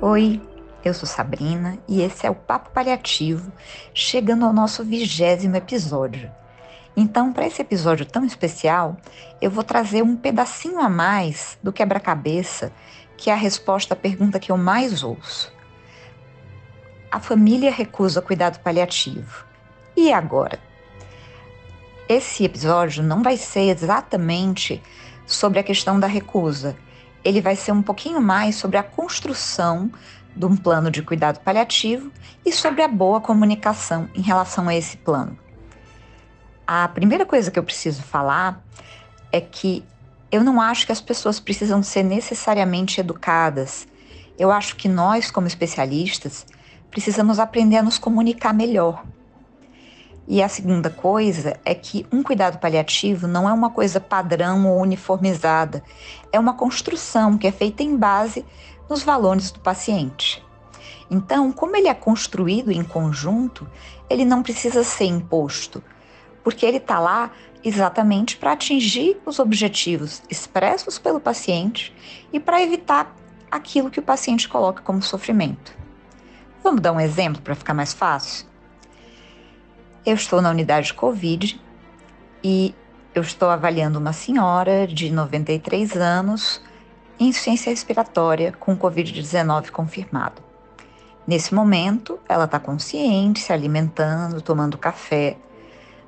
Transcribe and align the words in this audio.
Oi, 0.00 0.40
eu 0.84 0.94
sou 0.94 1.08
Sabrina 1.08 1.78
e 1.86 2.00
esse 2.00 2.26
é 2.26 2.30
o 2.30 2.34
Papo 2.34 2.70
Paliativo, 2.70 3.52
chegando 3.92 4.44
ao 4.44 4.52
nosso 4.52 4.82
vigésimo 4.82 5.56
episódio. 5.56 6.30
Então, 6.96 7.32
para 7.32 7.46
esse 7.46 7.62
episódio 7.62 8.04
tão 8.04 8.24
especial, 8.24 8.96
eu 9.40 9.50
vou 9.50 9.62
trazer 9.62 10.02
um 10.02 10.16
pedacinho 10.16 10.80
a 10.80 10.88
mais 10.88 11.56
do 11.62 11.72
quebra-cabeça, 11.72 12.72
que 13.16 13.30
é 13.30 13.32
a 13.32 13.36
resposta 13.36 13.94
à 13.94 13.96
pergunta 13.96 14.40
que 14.40 14.50
eu 14.50 14.56
mais 14.56 15.04
ouço. 15.04 15.52
A 17.12 17.20
família 17.20 17.70
recusa 17.70 18.20
cuidado 18.20 18.58
paliativo. 18.60 19.44
E 19.96 20.12
agora? 20.12 20.58
Esse 22.08 22.44
episódio 22.44 23.02
não 23.02 23.22
vai 23.22 23.36
ser 23.36 23.68
exatamente 23.68 24.82
sobre 25.28 25.60
a 25.60 25.62
questão 25.62 26.00
da 26.00 26.06
recusa. 26.06 26.76
Ele 27.22 27.40
vai 27.40 27.54
ser 27.54 27.70
um 27.72 27.82
pouquinho 27.82 28.20
mais 28.20 28.56
sobre 28.56 28.78
a 28.78 28.82
construção 28.82 29.90
de 30.34 30.46
um 30.46 30.56
plano 30.56 30.90
de 30.90 31.02
cuidado 31.02 31.40
paliativo 31.40 32.10
e 32.44 32.52
sobre 32.52 32.82
a 32.82 32.88
boa 32.88 33.20
comunicação 33.20 34.08
em 34.14 34.22
relação 34.22 34.68
a 34.68 34.74
esse 34.74 34.96
plano. 34.96 35.38
A 36.66 36.88
primeira 36.88 37.26
coisa 37.26 37.50
que 37.50 37.58
eu 37.58 37.62
preciso 37.62 38.02
falar 38.02 38.64
é 39.30 39.40
que 39.40 39.84
eu 40.30 40.42
não 40.42 40.60
acho 40.60 40.86
que 40.86 40.92
as 40.92 41.00
pessoas 41.00 41.40
precisam 41.40 41.82
ser 41.82 42.02
necessariamente 42.02 43.00
educadas. 43.00 43.86
Eu 44.38 44.50
acho 44.50 44.76
que 44.76 44.88
nós, 44.88 45.30
como 45.30 45.46
especialistas, 45.46 46.46
precisamos 46.90 47.38
aprender 47.38 47.76
a 47.76 47.82
nos 47.82 47.98
comunicar 47.98 48.52
melhor. 48.52 49.04
E 50.30 50.42
a 50.42 50.48
segunda 50.48 50.90
coisa 50.90 51.58
é 51.64 51.74
que 51.74 52.06
um 52.12 52.22
cuidado 52.22 52.58
paliativo 52.58 53.26
não 53.26 53.48
é 53.48 53.52
uma 53.52 53.70
coisa 53.70 53.98
padrão 53.98 54.68
ou 54.68 54.82
uniformizada, 54.82 55.82
é 56.30 56.38
uma 56.38 56.52
construção 56.52 57.38
que 57.38 57.46
é 57.46 57.50
feita 57.50 57.82
em 57.82 57.96
base 57.96 58.44
nos 58.90 59.02
valores 59.02 59.50
do 59.50 59.60
paciente. 59.60 60.44
Então, 61.10 61.50
como 61.50 61.74
ele 61.74 61.88
é 61.88 61.94
construído 61.94 62.70
em 62.70 62.84
conjunto, 62.84 63.66
ele 64.10 64.26
não 64.26 64.42
precisa 64.42 64.84
ser 64.84 65.06
imposto, 65.06 65.82
porque 66.44 66.66
ele 66.66 66.76
está 66.76 66.98
lá 66.98 67.30
exatamente 67.64 68.36
para 68.36 68.52
atingir 68.52 69.18
os 69.24 69.38
objetivos 69.38 70.22
expressos 70.28 70.98
pelo 70.98 71.20
paciente 71.20 71.94
e 72.30 72.38
para 72.38 72.62
evitar 72.62 73.16
aquilo 73.50 73.90
que 73.90 73.98
o 73.98 74.02
paciente 74.02 74.46
coloca 74.46 74.82
como 74.82 75.00
sofrimento. 75.00 75.74
Vamos 76.62 76.82
dar 76.82 76.92
um 76.92 77.00
exemplo 77.00 77.40
para 77.40 77.54
ficar 77.54 77.72
mais 77.72 77.94
fácil? 77.94 78.47
Eu 80.08 80.14
estou 80.14 80.40
na 80.40 80.48
unidade 80.48 80.86
de 80.86 80.94
Covid 80.94 81.60
e 82.42 82.74
eu 83.14 83.20
estou 83.20 83.50
avaliando 83.50 83.98
uma 83.98 84.14
senhora 84.14 84.86
de 84.86 85.10
93 85.10 85.94
anos 85.98 86.62
em 87.20 87.28
insuficiência 87.28 87.68
respiratória 87.68 88.54
com 88.58 88.74
Covid-19 88.74 89.68
confirmado. 89.70 90.40
Nesse 91.26 91.54
momento, 91.54 92.18
ela 92.26 92.46
está 92.46 92.58
consciente, 92.58 93.40
se 93.40 93.52
alimentando, 93.52 94.40
tomando 94.40 94.78
café, 94.78 95.36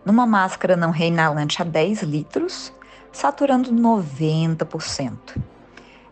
numa 0.02 0.26
máscara 0.26 0.76
não 0.76 0.92
reinalante 0.92 1.60
a 1.60 1.64
10 1.66 2.00
litros, 2.04 2.72
saturando 3.12 3.70
90%. 3.70 5.36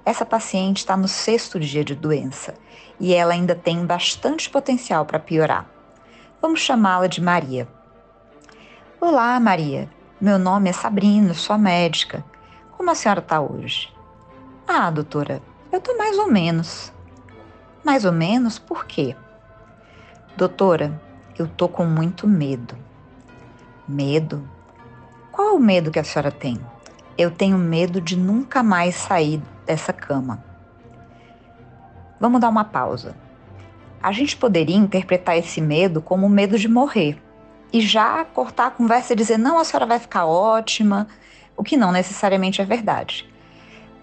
Essa 0.04 0.26
paciente 0.26 0.80
está 0.80 0.94
no 0.94 1.08
sexto 1.08 1.58
dia 1.58 1.82
de 1.82 1.94
doença 1.94 2.52
e 3.00 3.14
ela 3.14 3.32
ainda 3.32 3.54
tem 3.54 3.86
bastante 3.86 4.50
potencial 4.50 5.06
para 5.06 5.18
piorar. 5.18 5.66
Vamos 6.42 6.60
chamá-la 6.60 7.06
de 7.06 7.22
Maria. 7.22 7.77
Olá, 9.00 9.38
Maria. 9.38 9.88
Meu 10.20 10.40
nome 10.40 10.68
é 10.68 10.72
Sabrina, 10.72 11.32
sou 11.32 11.56
médica. 11.56 12.24
Como 12.76 12.90
a 12.90 12.96
senhora 12.96 13.20
está 13.20 13.40
hoje? 13.40 13.94
Ah, 14.66 14.90
doutora, 14.90 15.40
eu 15.70 15.78
estou 15.78 15.96
mais 15.96 16.18
ou 16.18 16.28
menos. 16.28 16.92
Mais 17.84 18.04
ou 18.04 18.10
menos 18.10 18.58
por 18.58 18.86
quê? 18.86 19.14
Doutora, 20.36 21.00
eu 21.38 21.46
estou 21.46 21.68
com 21.68 21.84
muito 21.84 22.26
medo. 22.26 22.76
Medo? 23.86 24.42
Qual 25.30 25.54
o 25.54 25.60
medo 25.60 25.92
que 25.92 26.00
a 26.00 26.04
senhora 26.04 26.32
tem? 26.32 26.60
Eu 27.16 27.30
tenho 27.30 27.56
medo 27.56 28.00
de 28.00 28.16
nunca 28.16 28.64
mais 28.64 28.96
sair 28.96 29.40
dessa 29.64 29.92
cama. 29.92 30.42
Vamos 32.18 32.40
dar 32.40 32.48
uma 32.48 32.64
pausa. 32.64 33.14
A 34.02 34.10
gente 34.10 34.36
poderia 34.36 34.76
interpretar 34.76 35.38
esse 35.38 35.60
medo 35.60 36.02
como 36.02 36.26
o 36.26 36.30
medo 36.30 36.58
de 36.58 36.66
morrer 36.66 37.27
e 37.72 37.80
já 37.80 38.24
cortar 38.24 38.66
a 38.66 38.70
conversa 38.70 39.12
e 39.12 39.16
dizer: 39.16 39.38
não, 39.38 39.58
a 39.58 39.64
senhora 39.64 39.86
vai 39.86 39.98
ficar 39.98 40.26
ótima, 40.26 41.08
o 41.56 41.62
que 41.62 41.76
não 41.76 41.92
necessariamente 41.92 42.60
é 42.60 42.64
verdade. 42.64 43.28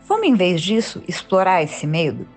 Vamos, 0.08 0.28
em 0.28 0.36
vez 0.36 0.62
disso, 0.62 1.04
explorar 1.08 1.64
esse 1.64 1.88
medo? 1.88 2.28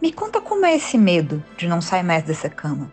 Me 0.00 0.12
conta 0.12 0.40
como 0.40 0.64
é 0.64 0.74
esse 0.74 0.96
medo 0.96 1.44
de 1.56 1.68
não 1.68 1.80
sair 1.80 2.02
mais 2.02 2.24
dessa 2.24 2.48
cama. 2.48 2.90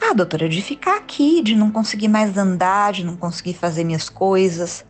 Ah, 0.00 0.12
doutora, 0.12 0.48
de 0.48 0.60
ficar 0.60 0.96
aqui, 0.96 1.40
de 1.40 1.54
não 1.54 1.70
conseguir 1.70 2.08
mais 2.08 2.36
andar, 2.36 2.92
de 2.92 3.04
não 3.04 3.16
conseguir 3.16 3.54
fazer 3.54 3.84
minhas 3.84 4.08
coisas. 4.08 4.84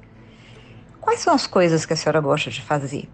Quais 1.00 1.20
são 1.20 1.34
as 1.34 1.46
coisas 1.46 1.84
que 1.84 1.92
a 1.92 1.96
senhora 1.96 2.20
gosta 2.20 2.50
de 2.50 2.62
fazer? 2.62 3.08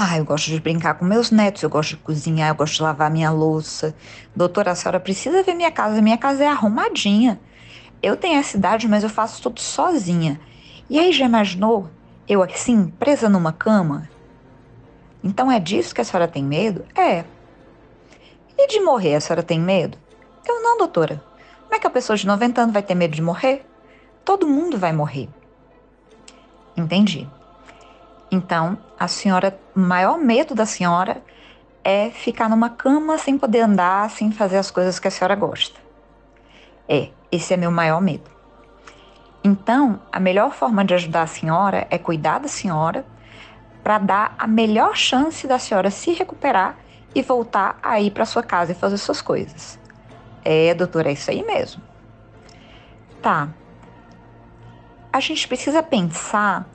Ah, 0.00 0.16
eu 0.16 0.24
gosto 0.24 0.46
de 0.46 0.60
brincar 0.60 0.94
com 0.94 1.04
meus 1.04 1.32
netos, 1.32 1.60
eu 1.60 1.68
gosto 1.68 1.90
de 1.90 1.96
cozinhar, 1.96 2.50
eu 2.50 2.54
gosto 2.54 2.76
de 2.76 2.82
lavar 2.82 3.10
minha 3.10 3.32
louça. 3.32 3.92
Doutora, 4.32 4.70
a 4.70 4.74
senhora 4.76 5.00
precisa 5.00 5.42
ver 5.42 5.54
minha 5.54 5.72
casa, 5.72 6.00
minha 6.00 6.16
casa 6.16 6.44
é 6.44 6.46
arrumadinha. 6.46 7.40
Eu 8.00 8.16
tenho 8.16 8.38
essa 8.38 8.56
idade, 8.56 8.86
mas 8.86 9.02
eu 9.02 9.10
faço 9.10 9.42
tudo 9.42 9.58
sozinha. 9.58 10.40
E 10.88 11.00
aí 11.00 11.10
já 11.10 11.24
imaginou 11.24 11.90
eu 12.28 12.44
assim, 12.44 12.86
presa 12.90 13.28
numa 13.28 13.52
cama? 13.52 14.08
Então 15.24 15.50
é 15.50 15.58
disso 15.58 15.92
que 15.92 16.00
a 16.00 16.04
senhora 16.04 16.28
tem 16.28 16.44
medo? 16.44 16.84
É. 16.94 17.24
E 18.56 18.68
de 18.68 18.78
morrer, 18.78 19.16
a 19.16 19.20
senhora 19.20 19.42
tem 19.42 19.58
medo? 19.58 19.98
Eu 20.46 20.62
não, 20.62 20.78
doutora. 20.78 21.20
Como 21.62 21.74
é 21.74 21.78
que 21.80 21.88
a 21.88 21.90
pessoa 21.90 22.16
de 22.16 22.24
90 22.24 22.60
anos 22.60 22.72
vai 22.72 22.84
ter 22.84 22.94
medo 22.94 23.16
de 23.16 23.20
morrer? 23.20 23.66
Todo 24.24 24.46
mundo 24.46 24.78
vai 24.78 24.92
morrer. 24.92 25.28
Entendi. 26.76 27.28
Então, 28.30 28.78
a 28.98 29.08
senhora, 29.08 29.58
o 29.74 29.80
maior 29.80 30.18
medo 30.18 30.54
da 30.54 30.66
senhora 30.66 31.22
é 31.82 32.10
ficar 32.10 32.48
numa 32.48 32.68
cama 32.68 33.16
sem 33.16 33.38
poder 33.38 33.60
andar, 33.60 34.10
sem 34.10 34.30
fazer 34.30 34.58
as 34.58 34.70
coisas 34.70 34.98
que 34.98 35.08
a 35.08 35.10
senhora 35.10 35.34
gosta. 35.34 35.80
É, 36.88 37.08
esse 37.32 37.54
é 37.54 37.56
meu 37.56 37.70
maior 37.70 38.00
medo. 38.00 38.30
Então, 39.42 40.00
a 40.12 40.20
melhor 40.20 40.52
forma 40.52 40.84
de 40.84 40.94
ajudar 40.94 41.22
a 41.22 41.26
senhora 41.26 41.86
é 41.90 41.96
cuidar 41.96 42.38
da 42.38 42.48
senhora 42.48 43.06
para 43.82 43.98
dar 43.98 44.34
a 44.38 44.46
melhor 44.46 44.96
chance 44.96 45.46
da 45.46 45.58
senhora 45.58 45.90
se 45.90 46.12
recuperar 46.12 46.76
e 47.14 47.22
voltar 47.22 47.78
a 47.82 48.00
ir 48.00 48.10
para 48.10 48.26
sua 48.26 48.42
casa 48.42 48.72
e 48.72 48.74
fazer 48.74 48.98
suas 48.98 49.22
coisas. 49.22 49.78
É, 50.44 50.74
doutora, 50.74 51.08
é 51.08 51.12
isso 51.12 51.30
aí 51.30 51.44
mesmo. 51.44 51.82
Tá. 53.22 53.48
A 55.12 55.20
gente 55.20 55.48
precisa 55.48 55.82
pensar. 55.82 56.68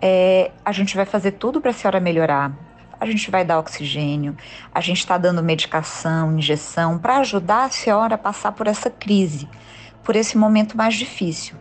É, 0.00 0.50
a 0.64 0.72
gente 0.72 0.94
vai 0.96 1.04
fazer 1.04 1.32
tudo 1.32 1.60
para 1.60 1.70
a 1.70 1.74
senhora 1.74 2.00
melhorar. 2.00 2.52
A 3.00 3.06
gente 3.06 3.30
vai 3.30 3.44
dar 3.44 3.60
oxigênio, 3.60 4.36
a 4.74 4.80
gente 4.80 4.98
está 4.98 5.16
dando 5.16 5.42
medicação, 5.42 6.36
injeção, 6.36 6.98
para 6.98 7.18
ajudar 7.18 7.64
a 7.64 7.70
senhora 7.70 8.16
a 8.16 8.18
passar 8.18 8.50
por 8.52 8.66
essa 8.66 8.90
crise, 8.90 9.48
por 10.02 10.16
esse 10.16 10.36
momento 10.36 10.76
mais 10.76 10.94
difícil. 10.94 11.56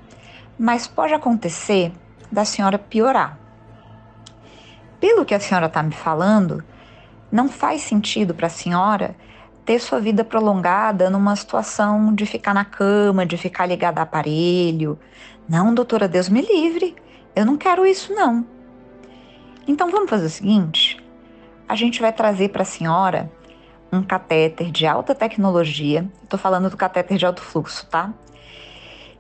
Mas 0.58 0.88
pode 0.88 1.14
acontecer 1.14 1.92
da 2.32 2.44
senhora 2.44 2.80
piorar. 2.80 3.38
Pelo 5.00 5.26
que 5.26 5.36
a 5.36 5.40
senhora 5.40 5.68
está 5.68 5.84
me 5.84 5.94
falando, 5.94 6.64
não 7.32 7.48
faz 7.48 7.82
sentido 7.82 8.34
para 8.34 8.48
a 8.48 8.50
senhora 8.50 9.16
ter 9.64 9.80
sua 9.80 10.00
vida 10.00 10.24
prolongada 10.24 11.10
numa 11.10 11.36
situação 11.36 12.16
de 12.16 12.26
ficar 12.26 12.54
na 12.54 12.64
cama, 12.64 13.26
de 13.26 13.38
ficar 13.38 13.66
ligada 13.66 14.00
a 14.00 14.04
aparelho. 14.04 14.98
Não, 15.48 15.74
doutora, 15.74 16.08
Deus 16.08 16.30
me 16.30 16.42
livre. 16.42 16.96
Eu 17.38 17.46
não 17.46 17.56
quero 17.56 17.86
isso, 17.86 18.16
não. 18.16 18.44
Então 19.68 19.92
vamos 19.92 20.10
fazer 20.10 20.26
o 20.26 20.30
seguinte: 20.30 20.98
a 21.70 21.76
gente 21.76 22.02
vai 22.02 22.12
trazer 22.12 22.50
para 22.50 22.64
a 22.64 22.66
senhora 22.66 23.32
um 23.94 24.02
catéter 24.02 24.72
de 24.72 24.88
alta 24.88 25.14
tecnologia. 25.14 26.10
Estou 26.24 26.40
falando 26.40 26.68
do 26.68 26.76
catéter 26.76 27.16
de 27.16 27.28
alto 27.28 27.44
fluxo, 27.44 27.86
tá? 27.86 28.12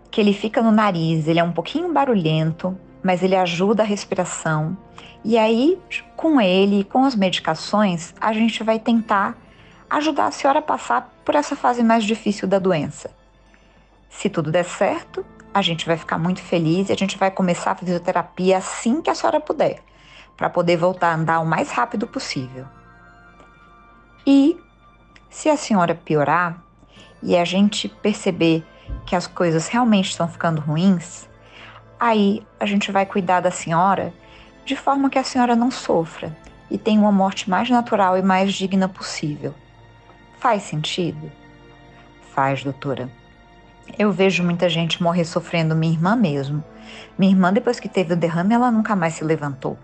Que 0.09 0.19
ele 0.19 0.33
fica 0.33 0.63
no 0.63 0.71
nariz, 0.71 1.27
ele 1.27 1.39
é 1.39 1.43
um 1.43 1.51
pouquinho 1.51 1.93
barulhento, 1.93 2.75
mas 3.03 3.21
ele 3.21 3.35
ajuda 3.35 3.83
a 3.83 3.85
respiração. 3.85 4.75
E 5.23 5.37
aí, 5.37 5.79
com 6.15 6.41
ele, 6.41 6.85
com 6.85 7.05
as 7.05 7.15
medicações, 7.15 8.15
a 8.19 8.33
gente 8.33 8.63
vai 8.63 8.79
tentar 8.79 9.37
ajudar 9.87 10.25
a 10.25 10.31
senhora 10.31 10.57
a 10.57 10.63
passar 10.63 11.13
por 11.23 11.35
essa 11.35 11.55
fase 11.55 11.83
mais 11.83 12.03
difícil 12.03 12.47
da 12.47 12.57
doença. 12.57 13.11
Se 14.09 14.27
tudo 14.27 14.51
der 14.51 14.65
certo, 14.65 15.23
a 15.57 15.61
gente 15.63 15.87
vai 15.87 15.97
ficar 15.97 16.19
muito 16.19 16.39
feliz 16.39 16.87
e 16.87 16.91
a 16.91 16.95
gente 16.95 17.17
vai 17.17 17.31
começar 17.31 17.71
a 17.71 17.75
fisioterapia 17.75 18.59
assim 18.59 19.01
que 19.01 19.09
a 19.09 19.15
senhora 19.15 19.39
puder, 19.39 19.79
para 20.35 20.51
poder 20.51 20.77
voltar 20.77 21.09
a 21.09 21.15
andar 21.15 21.39
o 21.39 21.47
mais 21.47 21.71
rápido 21.71 22.05
possível. 22.05 22.67
E 24.25 24.55
se 25.31 25.49
a 25.49 25.57
senhora 25.57 25.95
piorar 25.95 26.61
e 27.23 27.35
a 27.35 27.43
gente 27.43 27.89
perceber 27.89 28.63
que 29.03 29.15
as 29.15 29.25
coisas 29.25 29.67
realmente 29.67 30.11
estão 30.11 30.27
ficando 30.27 30.61
ruins, 30.61 31.27
aí 31.99 32.45
a 32.59 32.65
gente 32.67 32.91
vai 32.91 33.07
cuidar 33.07 33.39
da 33.39 33.49
senhora 33.49 34.13
de 34.63 34.75
forma 34.75 35.09
que 35.09 35.17
a 35.17 35.23
senhora 35.23 35.55
não 35.55 35.71
sofra 35.71 36.37
e 36.69 36.77
tenha 36.77 37.01
uma 37.01 37.11
morte 37.11 37.49
mais 37.49 37.67
natural 37.67 38.15
e 38.15 38.21
mais 38.21 38.53
digna 38.53 38.87
possível. 38.87 39.55
Faz 40.37 40.61
sentido? 40.61 41.31
Faz, 42.31 42.63
doutora. 42.63 43.09
Eu 43.97 44.11
vejo 44.11 44.43
muita 44.43 44.67
gente 44.67 45.01
morrer 45.01 45.25
sofrendo, 45.25 45.75
minha 45.75 45.93
irmã 45.93 46.15
mesmo. 46.15 46.63
Minha 47.17 47.31
irmã, 47.31 47.53
depois 47.53 47.79
que 47.79 47.89
teve 47.89 48.13
o 48.13 48.17
derrame, 48.17 48.53
ela 48.53 48.71
nunca 48.71 48.95
mais 48.95 49.13
se 49.13 49.23
levantou. 49.23 49.77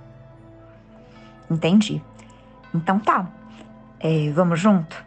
Entendi. 1.49 2.01
Então 2.73 2.99
tá. 2.99 3.27
É, 3.99 4.31
vamos 4.31 4.59
junto? 4.59 5.03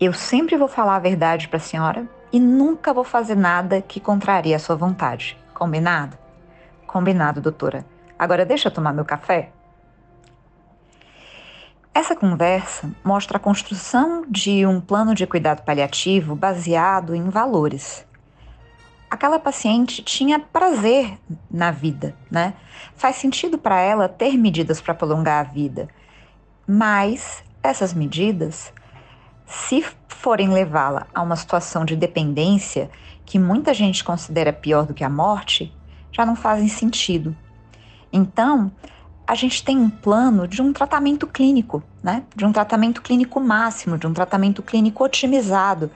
Eu 0.00 0.12
sempre 0.12 0.56
vou 0.56 0.68
falar 0.68 0.96
a 0.96 1.00
verdade 1.00 1.48
para 1.48 1.58
a 1.58 1.60
senhora 1.60 2.08
e 2.32 2.40
nunca 2.40 2.92
vou 2.92 3.04
fazer 3.04 3.36
nada 3.36 3.82
que 3.82 4.00
contrarie 4.00 4.54
a 4.54 4.58
sua 4.58 4.76
vontade. 4.76 5.36
Combinado? 5.52 6.16
Combinado, 6.86 7.40
doutora. 7.40 7.84
Agora 8.18 8.46
deixa 8.46 8.68
eu 8.68 8.72
tomar 8.72 8.92
meu 8.92 9.04
café? 9.04 9.50
Essa 12.00 12.16
conversa 12.16 12.90
mostra 13.04 13.36
a 13.36 13.38
construção 13.40 14.24
de 14.26 14.64
um 14.64 14.80
plano 14.80 15.14
de 15.14 15.26
cuidado 15.26 15.62
paliativo 15.62 16.34
baseado 16.34 17.14
em 17.14 17.28
valores. 17.28 18.06
Aquela 19.10 19.38
paciente 19.38 20.02
tinha 20.02 20.38
prazer 20.38 21.18
na 21.50 21.70
vida, 21.70 22.16
né? 22.30 22.54
Faz 22.96 23.16
sentido 23.16 23.58
para 23.58 23.78
ela 23.82 24.08
ter 24.08 24.38
medidas 24.38 24.80
para 24.80 24.94
prolongar 24.94 25.40
a 25.44 25.48
vida, 25.52 25.90
mas 26.66 27.44
essas 27.62 27.92
medidas, 27.92 28.72
se 29.44 29.84
forem 30.08 30.48
levá-la 30.48 31.06
a 31.14 31.20
uma 31.20 31.36
situação 31.36 31.84
de 31.84 31.94
dependência 31.94 32.90
que 33.26 33.38
muita 33.38 33.74
gente 33.74 34.02
considera 34.02 34.54
pior 34.54 34.86
do 34.86 34.94
que 34.94 35.04
a 35.04 35.10
morte, 35.10 35.70
já 36.10 36.24
não 36.24 36.34
fazem 36.34 36.66
sentido. 36.66 37.36
Então, 38.10 38.72
a 39.30 39.34
gente 39.34 39.62
tem 39.62 39.78
um 39.78 39.88
plano 39.88 40.48
de 40.48 40.60
um 40.60 40.72
tratamento 40.72 41.26
clínico, 41.26 41.82
né? 42.02 42.24
De 42.34 42.44
um 42.44 42.52
tratamento 42.52 43.00
clínico 43.00 43.40
máximo, 43.40 43.96
de 43.96 44.06
um 44.06 44.12
tratamento 44.12 44.62
clínico 44.62 45.04
otimizado. 45.04 45.90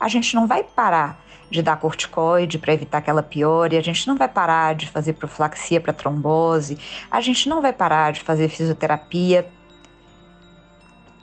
A 0.00 0.08
gente 0.08 0.34
não 0.34 0.46
vai 0.46 0.62
parar 0.62 1.20
de 1.50 1.62
dar 1.62 1.76
corticoide 1.76 2.58
para 2.58 2.72
evitar 2.72 3.02
que 3.02 3.10
ela 3.10 3.22
piore, 3.22 3.76
a 3.76 3.82
gente 3.82 4.08
não 4.08 4.16
vai 4.16 4.26
parar 4.26 4.74
de 4.74 4.88
fazer 4.88 5.12
profilaxia 5.12 5.80
para 5.80 5.92
trombose, 5.92 6.78
a 7.10 7.20
gente 7.20 7.46
não 7.48 7.60
vai 7.60 7.74
parar 7.74 8.12
de 8.12 8.20
fazer 8.22 8.48
fisioterapia 8.48 9.46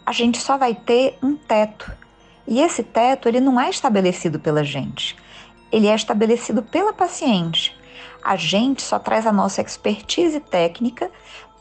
a 0.10 0.12
gente 0.12 0.42
só 0.42 0.58
vai 0.58 0.74
ter 0.74 1.20
um 1.22 1.36
teto. 1.36 1.92
E 2.48 2.60
esse 2.60 2.82
teto, 2.82 3.30
ele 3.30 3.40
não 3.40 3.62
é 3.62 3.70
estabelecido 3.70 4.40
pela 4.40 4.64
gente. 4.64 5.16
Ele 5.72 5.86
é 5.86 5.94
estabelecido 5.94 6.64
pela 6.64 6.92
paciente. 6.92 7.79
A 8.24 8.36
gente 8.36 8.82
só 8.82 9.00
traz 9.00 9.26
a 9.26 9.32
nossa 9.32 9.62
expertise 9.62 10.40
técnica 10.40 11.10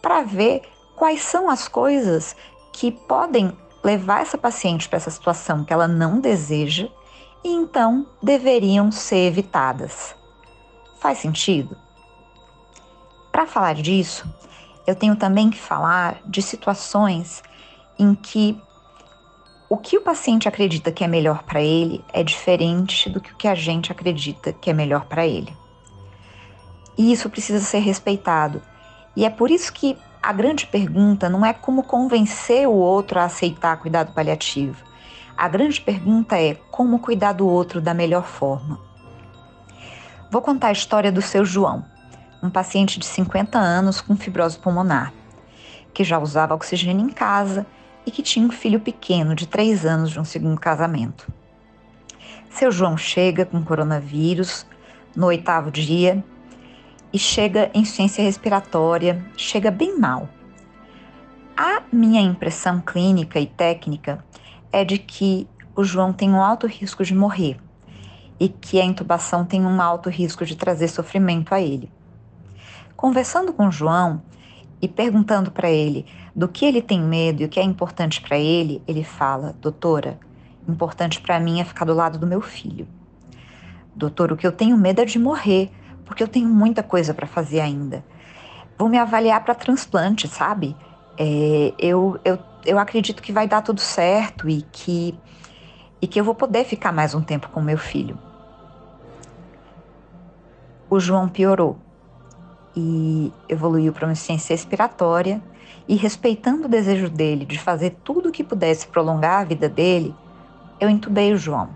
para 0.03 0.23
ver 0.23 0.63
quais 0.97 1.23
são 1.23 1.49
as 1.49 1.69
coisas 1.69 2.35
que 2.73 2.91
podem 2.91 3.57
levar 3.83 4.23
essa 4.23 4.37
paciente 4.37 4.89
para 4.89 4.97
essa 4.97 5.11
situação 5.11 5.65
que 5.65 5.73
ela 5.73 5.89
não 5.89 6.21
deseja 6.21 6.89
e 7.45 7.49
então 7.49 8.07
deveriam 8.23 8.91
ser 8.91 9.27
evitadas. 9.27 10.15
Faz 11.01 11.19
sentido? 11.19 11.77
Para 13.31 13.47
falar 13.47 13.75
disso, 13.75 14.29
eu 14.87 14.97
tenho 14.97 15.15
também 15.15 15.51
que 15.51 15.59
falar 15.59 16.21
de 16.27 16.43
situações 16.43 17.43
em 17.99 18.15
que 18.15 18.61
o 19.71 19.77
que 19.77 19.99
o 19.99 20.01
paciente 20.01 20.49
acredita 20.49 20.91
que 20.91 21.05
é 21.05 21.09
melhor 21.09 21.43
para 21.43 21.61
ele 21.61 22.03
é 22.13 22.23
diferente 22.23 23.11
do 23.11 23.21
que 23.21 23.33
o 23.33 23.37
que 23.37 23.47
a 23.47 23.55
gente 23.55 23.93
acredita 23.93 24.53
que 24.53 24.71
é 24.71 24.73
melhor 24.73 25.05
para 25.05 25.27
ele. 25.27 25.55
E 26.99 27.13
isso 27.13 27.31
precisa 27.31 27.61
ser 27.61 27.79
respeitado. 27.79 28.61
E 29.15 29.25
é 29.25 29.31
por 29.31 29.53
isso 29.53 29.73
que 29.73 29.97
a 30.21 30.33
grande 30.33 30.67
pergunta 30.67 31.29
não 31.29 31.47
é 31.47 31.53
como 31.53 31.85
convencer 31.85 32.69
o 32.69 32.73
outro 32.73 33.21
a 33.21 33.25
aceitar 33.25 33.77
cuidado 33.79 34.13
paliativo. 34.13 34.85
A 35.37 35.49
grande 35.49 35.81
pergunta 35.81 36.37
é 36.37 36.55
como 36.73 36.99
cuidar 36.99 37.33
do 37.33 37.47
outro 37.47 37.81
da 37.81 37.95
melhor 37.95 38.25
forma. 38.25 38.81
Vou 40.29 40.43
contar 40.43 40.69
a 40.69 40.73
história 40.73 41.13
do 41.13 41.23
seu 41.23 41.45
João, 41.45 41.85
um 42.43 42.51
paciente 42.51 42.99
de 42.99 43.07
50 43.07 43.57
anos 43.57 44.01
com 44.01 44.17
fibrose 44.17 44.59
pulmonar, 44.59 45.13
que 45.95 46.03
já 46.03 46.19
usava 46.19 46.55
oxigênio 46.55 47.07
em 47.07 47.11
casa 47.11 47.65
e 48.05 48.11
que 48.11 48.23
tinha 48.23 48.45
um 48.45 48.51
filho 48.51 48.81
pequeno 48.81 49.35
de 49.35 49.47
três 49.47 49.87
anos 49.87 50.11
de 50.11 50.19
um 50.19 50.25
segundo 50.25 50.61
casamento. 50.61 51.33
Seu 52.51 52.73
João 52.73 52.97
chega 52.97 53.47
com 53.47 53.63
coronavírus 53.63 54.67
no 55.15 55.27
oitavo 55.27 55.71
dia 55.71 56.23
e 57.13 57.19
chega 57.19 57.71
em 57.75 57.85
ciência 57.85 58.23
respiratória, 58.23 59.25
chega 59.37 59.71
bem 59.71 59.99
mal. 59.99 60.29
A 61.57 61.83
minha 61.93 62.21
impressão 62.21 62.81
clínica 62.81 63.41
e 63.41 63.47
técnica 63.47 64.25
é 64.71 64.85
de 64.85 64.99
que 64.99 65.49
o 65.75 65.83
João 65.83 66.13
tem 66.13 66.31
um 66.31 66.43
alto 66.43 66.67
risco 66.67 67.05
de 67.05 67.15
morrer 67.15 67.59
e 68.39 68.49
que 68.49 68.81
a 68.81 68.85
intubação 68.85 69.45
tem 69.45 69.65
um 69.65 69.81
alto 69.81 70.09
risco 70.09 70.45
de 70.45 70.57
trazer 70.57 70.89
sofrimento 70.89 71.55
a 71.55 71.61
ele. 71.61 71.91
Conversando 72.97 73.53
com 73.53 73.69
o 73.69 73.73
João 73.73 74.23
e 74.81 74.87
perguntando 74.87 75.51
para 75.51 75.71
ele 75.71 76.07
do 76.35 76.47
que 76.47 76.65
ele 76.65 76.81
tem 76.81 77.01
medo 77.01 77.43
e 77.43 77.47
o 77.47 77.49
que 77.49 77.59
é 77.59 77.63
importante 77.63 78.21
para 78.21 78.39
ele, 78.39 78.83
ele 78.87 79.03
fala: 79.03 79.57
Doutora, 79.61 80.19
importante 80.69 81.21
para 81.21 81.41
mim 81.41 81.61
é 81.61 81.65
ficar 81.65 81.85
do 81.85 81.95
lado 81.95 82.19
do 82.19 82.27
meu 82.27 82.41
filho. 82.41 82.87
Doutor, 83.95 84.31
o 84.31 84.37
que 84.37 84.47
eu 84.47 84.53
tenho 84.53 84.77
medo 84.77 85.01
é 85.01 85.05
de 85.05 85.19
morrer, 85.19 85.71
porque 86.09 86.23
eu 86.23 86.29
tenho 86.29 86.49
muita 86.49 86.83
coisa 86.83 87.13
para 87.13 87.27
fazer 87.27 87.61
ainda. 87.61 88.03
Vou 88.79 88.89
me 88.89 88.97
avaliar 88.97 89.45
para 89.45 89.55
transplante, 89.55 90.27
sabe? 90.27 90.75
É, 91.19 91.75
eu, 91.79 92.19
eu, 92.25 92.39
eu 92.65 92.79
acredito 92.79 93.23
que 93.23 93.31
vai 93.31 93.47
dar 93.47 93.61
tudo 93.61 93.81
certo 93.81 94.49
e 94.49 94.63
que, 94.73 95.15
e 96.01 96.07
que 96.07 96.19
eu 96.19 96.25
vou 96.25 96.35
poder 96.35 96.65
ficar 96.65 96.93
mais 96.93 97.15
um 97.15 97.21
tempo 97.21 97.51
com 97.51 97.61
meu 97.61 97.77
filho. 97.77 98.19
O 100.89 100.99
João 100.99 101.29
piorou 101.29 101.77
e 102.75 103.31
evoluiu 103.47 103.93
para 103.93 104.07
uma 104.07 104.15
ciência 104.15 104.55
respiratória 104.55 105.43
e 105.87 105.95
respeitando 105.95 106.65
o 106.65 106.69
desejo 106.69 107.11
dele 107.11 107.45
de 107.45 107.59
fazer 107.59 107.99
tudo 108.03 108.31
o 108.31 108.33
que 108.33 108.43
pudesse 108.43 108.87
prolongar 108.87 109.43
a 109.43 109.45
vida 109.45 109.69
dele, 109.69 110.15
eu 110.81 110.89
entubei 110.89 111.35
o 111.35 111.37
João. 111.37 111.69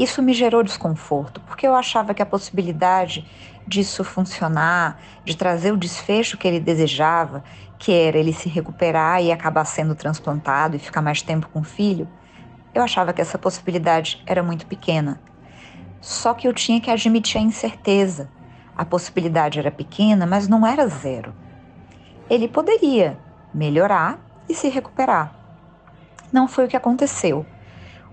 Isso 0.00 0.22
me 0.22 0.32
gerou 0.32 0.62
desconforto, 0.62 1.40
porque 1.42 1.66
eu 1.66 1.74
achava 1.74 2.14
que 2.14 2.22
a 2.22 2.26
possibilidade 2.26 3.24
disso 3.66 4.02
funcionar, 4.02 4.98
de 5.24 5.36
trazer 5.36 5.72
o 5.72 5.76
desfecho 5.76 6.38
que 6.38 6.48
ele 6.48 6.58
desejava, 6.58 7.44
que 7.78 7.92
era 7.92 8.18
ele 8.18 8.32
se 8.32 8.48
recuperar 8.48 9.22
e 9.22 9.30
acabar 9.30 9.64
sendo 9.64 9.94
transplantado 9.94 10.74
e 10.74 10.78
ficar 10.78 11.02
mais 11.02 11.22
tempo 11.22 11.48
com 11.52 11.60
o 11.60 11.64
filho, 11.64 12.08
eu 12.74 12.82
achava 12.82 13.12
que 13.12 13.20
essa 13.20 13.38
possibilidade 13.38 14.22
era 14.26 14.42
muito 14.42 14.66
pequena. 14.66 15.20
Só 16.00 16.32
que 16.32 16.48
eu 16.48 16.54
tinha 16.54 16.80
que 16.80 16.90
admitir 16.90 17.38
a 17.38 17.44
incerteza. 17.44 18.30
A 18.74 18.84
possibilidade 18.84 19.58
era 19.58 19.70
pequena, 19.70 20.24
mas 20.24 20.48
não 20.48 20.66
era 20.66 20.88
zero 20.88 21.34
ele 22.30 22.46
poderia 22.46 23.18
melhorar 23.52 24.20
e 24.48 24.54
se 24.54 24.68
recuperar. 24.68 25.34
Não 26.32 26.46
foi 26.46 26.66
o 26.66 26.68
que 26.68 26.76
aconteceu. 26.76 27.44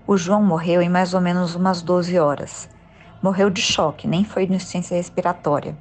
O 0.08 0.16
João 0.16 0.42
morreu 0.42 0.80
em 0.80 0.88
mais 0.88 1.12
ou 1.12 1.20
menos 1.20 1.54
umas 1.54 1.82
12 1.82 2.18
horas. 2.18 2.66
Morreu 3.22 3.50
de 3.50 3.60
choque, 3.60 4.08
nem 4.08 4.24
foi 4.24 4.46
de 4.46 4.54
insuficiência 4.54 4.96
respiratória. 4.96 5.76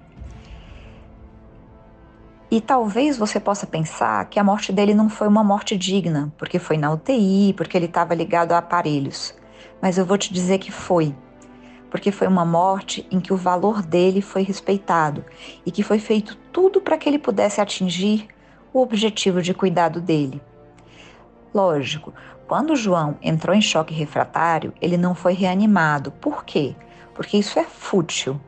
E 2.51 2.59
talvez 2.59 3.17
você 3.17 3.39
possa 3.39 3.65
pensar 3.65 4.25
que 4.25 4.37
a 4.37 4.43
morte 4.43 4.73
dele 4.73 4.93
não 4.93 5.09
foi 5.09 5.29
uma 5.29 5.45
morte 5.45 5.77
digna, 5.77 6.29
porque 6.37 6.59
foi 6.59 6.75
na 6.75 6.91
UTI, 6.91 7.53
porque 7.55 7.77
ele 7.77 7.85
estava 7.85 8.13
ligado 8.13 8.51
a 8.51 8.57
aparelhos. 8.57 9.33
Mas 9.81 9.97
eu 9.97 10.05
vou 10.05 10.17
te 10.17 10.33
dizer 10.33 10.57
que 10.57 10.73
foi 10.73 11.15
porque 11.89 12.11
foi 12.11 12.27
uma 12.27 12.43
morte 12.43 13.07
em 13.09 13.21
que 13.21 13.31
o 13.31 13.37
valor 13.37 13.81
dele 13.81 14.21
foi 14.21 14.41
respeitado 14.41 15.23
e 15.65 15.71
que 15.71 15.81
foi 15.81 15.99
feito 15.99 16.35
tudo 16.51 16.81
para 16.81 16.97
que 16.97 17.07
ele 17.07 17.17
pudesse 17.17 17.61
atingir 17.61 18.27
o 18.73 18.81
objetivo 18.81 19.41
de 19.41 19.53
cuidado 19.53 20.01
dele. 20.01 20.41
Lógico, 21.53 22.13
quando 22.47 22.77
João 22.77 23.17
entrou 23.21 23.53
em 23.53 23.61
choque 23.61 23.93
refratário, 23.93 24.73
ele 24.81 24.95
não 24.95 25.13
foi 25.13 25.33
reanimado. 25.33 26.11
Por 26.11 26.45
quê? 26.45 26.75
Porque 27.13 27.37
isso 27.37 27.59
é 27.59 27.65
fútil. 27.65 28.39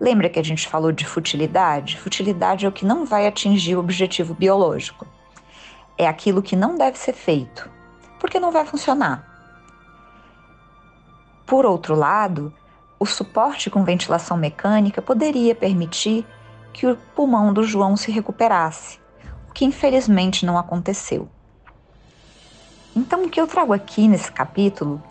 Lembra 0.00 0.28
que 0.28 0.40
a 0.40 0.42
gente 0.42 0.66
falou 0.66 0.90
de 0.90 1.06
futilidade? 1.06 1.96
Futilidade 1.98 2.66
é 2.66 2.68
o 2.68 2.72
que 2.72 2.84
não 2.84 3.06
vai 3.06 3.28
atingir 3.28 3.76
o 3.76 3.78
objetivo 3.78 4.34
biológico. 4.34 5.06
É 5.96 6.08
aquilo 6.08 6.42
que 6.42 6.56
não 6.56 6.76
deve 6.76 6.98
ser 6.98 7.12
feito, 7.12 7.70
porque 8.18 8.40
não 8.40 8.50
vai 8.50 8.66
funcionar. 8.66 9.24
Por 11.46 11.64
outro 11.64 11.94
lado, 11.94 12.52
o 12.98 13.06
suporte 13.06 13.70
com 13.70 13.84
ventilação 13.84 14.36
mecânica 14.36 15.00
poderia 15.00 15.54
permitir 15.54 16.26
que 16.72 16.88
o 16.88 16.96
pulmão 17.14 17.52
do 17.52 17.62
João 17.62 17.96
se 17.96 18.10
recuperasse, 18.10 18.98
o 19.48 19.52
que 19.52 19.64
infelizmente 19.64 20.44
não 20.44 20.58
aconteceu. 20.58 21.28
Então, 22.96 23.24
o 23.24 23.28
que 23.28 23.40
eu 23.40 23.46
trago 23.46 23.72
aqui 23.72 24.06
nesse 24.06 24.30
capítulo, 24.30 25.02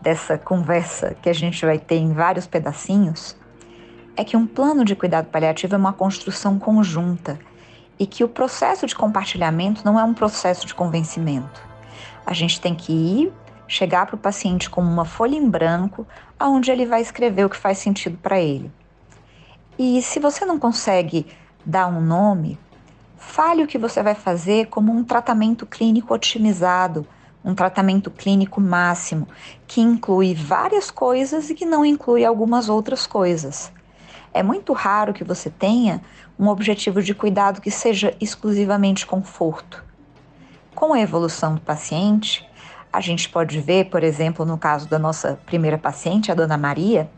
dessa 0.00 0.38
conversa 0.38 1.16
que 1.20 1.28
a 1.28 1.32
gente 1.32 1.64
vai 1.66 1.78
ter 1.78 1.96
em 1.96 2.12
vários 2.12 2.46
pedacinhos, 2.46 3.36
é 4.16 4.24
que 4.24 4.36
um 4.36 4.46
plano 4.46 4.84
de 4.84 4.94
cuidado 4.94 5.26
paliativo 5.26 5.74
é 5.74 5.78
uma 5.78 5.92
construção 5.92 6.58
conjunta 6.58 7.38
e 7.98 8.06
que 8.06 8.22
o 8.22 8.28
processo 8.28 8.86
de 8.86 8.94
compartilhamento 8.94 9.84
não 9.84 9.98
é 9.98 10.04
um 10.04 10.14
processo 10.14 10.66
de 10.66 10.74
convencimento. 10.74 11.60
A 12.24 12.32
gente 12.32 12.60
tem 12.60 12.74
que 12.74 12.92
ir, 12.92 13.32
chegar 13.66 14.06
para 14.06 14.14
o 14.14 14.18
paciente 14.18 14.70
com 14.70 14.80
uma 14.80 15.04
folha 15.04 15.34
em 15.34 15.48
branco, 15.48 16.06
aonde 16.38 16.70
ele 16.70 16.86
vai 16.86 17.00
escrever 17.00 17.44
o 17.44 17.50
que 17.50 17.56
faz 17.56 17.78
sentido 17.78 18.16
para 18.18 18.40
ele. 18.40 18.70
E 19.78 20.00
se 20.02 20.20
você 20.20 20.44
não 20.44 20.58
consegue 20.58 21.26
dar 21.64 21.88
um 21.88 22.00
nome, 22.00 22.58
fale 23.38 23.62
o 23.62 23.68
que 23.68 23.78
você 23.78 24.02
vai 24.02 24.16
fazer 24.16 24.66
como 24.66 24.92
um 24.92 25.04
tratamento 25.04 25.64
clínico 25.64 26.12
otimizado, 26.12 27.06
um 27.44 27.54
tratamento 27.54 28.10
clínico 28.10 28.60
máximo, 28.60 29.28
que 29.64 29.80
inclui 29.80 30.34
várias 30.34 30.90
coisas 30.90 31.48
e 31.48 31.54
que 31.54 31.64
não 31.64 31.86
inclui 31.86 32.24
algumas 32.24 32.68
outras 32.68 33.06
coisas. 33.06 33.70
É 34.34 34.42
muito 34.42 34.72
raro 34.72 35.14
que 35.14 35.22
você 35.22 35.48
tenha 35.48 36.02
um 36.36 36.48
objetivo 36.48 37.00
de 37.00 37.14
cuidado 37.14 37.60
que 37.60 37.70
seja 37.70 38.12
exclusivamente 38.20 39.06
conforto. 39.06 39.84
Com 40.74 40.92
a 40.92 41.00
evolução 41.00 41.54
do 41.54 41.60
paciente, 41.60 42.44
a 42.92 43.00
gente 43.00 43.28
pode 43.28 43.60
ver, 43.60 43.84
por 43.84 44.02
exemplo, 44.02 44.44
no 44.44 44.58
caso 44.58 44.88
da 44.88 44.98
nossa 44.98 45.38
primeira 45.46 45.78
paciente, 45.78 46.32
a 46.32 46.34
dona 46.34 46.58
Maria, 46.58 47.08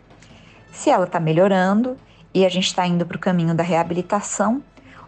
se 0.71 0.91
ela 0.91 1.07
está 1.07 1.19
melhorando 1.19 1.97
e 2.35 2.45
a 2.45 2.49
gente 2.51 2.67
está 2.67 2.87
indo 2.87 3.07
para 3.07 3.17
o 3.17 3.21
caminho 3.21 3.55
da 3.55 3.63
reabilitação, 3.63 4.63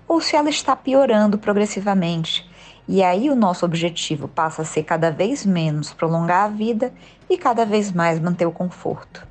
ou 0.06 0.20
se 0.20 0.36
ela 0.36 0.50
está 0.50 0.76
piorando 0.76 1.38
progressivamente. 1.38 2.50
E 2.88 3.02
aí 3.02 3.30
o 3.30 3.36
nosso 3.36 3.64
objetivo 3.64 4.26
passa 4.26 4.62
a 4.62 4.64
ser 4.64 4.82
cada 4.82 5.10
vez 5.10 5.46
menos 5.46 5.92
prolongar 5.92 6.44
a 6.44 6.48
vida 6.48 6.92
e 7.30 7.38
cada 7.38 7.64
vez 7.64 7.92
mais 7.92 8.18
manter 8.18 8.46
o 8.46 8.52
conforto. 8.52 9.26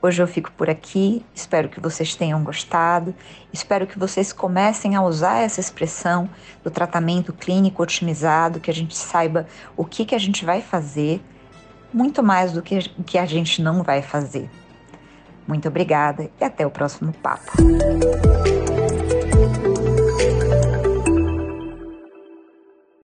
Hoje 0.00 0.22
eu 0.22 0.26
fico 0.26 0.52
por 0.52 0.68
aqui, 0.68 1.24
espero 1.34 1.68
que 1.70 1.80
vocês 1.80 2.14
tenham 2.14 2.44
gostado, 2.44 3.14
espero 3.50 3.86
que 3.86 3.98
vocês 3.98 4.34
comecem 4.34 4.94
a 4.94 5.02
usar 5.02 5.38
essa 5.38 5.60
expressão 5.60 6.28
do 6.62 6.70
tratamento 6.70 7.32
clínico 7.32 7.82
otimizado, 7.82 8.60
que 8.60 8.70
a 8.70 8.74
gente 8.74 8.94
saiba 8.94 9.46
o 9.74 9.82
que, 9.82 10.04
que 10.04 10.14
a 10.14 10.18
gente 10.18 10.44
vai 10.44 10.60
fazer, 10.60 11.22
muito 11.90 12.22
mais 12.22 12.52
do 12.52 12.60
que 12.60 12.80
o 12.98 13.02
que 13.02 13.16
a 13.16 13.24
gente 13.24 13.62
não 13.62 13.82
vai 13.82 14.02
fazer. 14.02 14.50
Muito 15.48 15.68
obrigada 15.68 16.30
e 16.38 16.44
até 16.44 16.66
o 16.66 16.70
próximo 16.70 17.10
papo. 17.14 17.52